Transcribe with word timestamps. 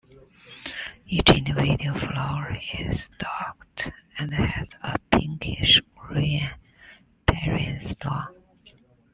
Each 1.05 1.29
individual 1.29 1.99
flower 1.99 2.57
is 2.79 3.03
stalked 3.03 3.91
and 4.17 4.33
has 4.33 4.67
a 4.81 4.97
pinkish-green 5.11 6.49
perianth 7.29 8.03
long. 8.03 8.33